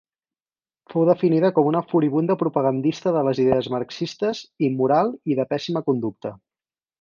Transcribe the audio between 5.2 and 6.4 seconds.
i de pèssima conducta.